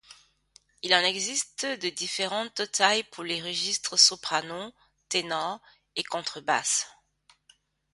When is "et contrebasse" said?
5.95-6.87